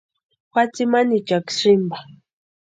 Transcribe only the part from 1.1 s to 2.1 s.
ichakwa sïmpa.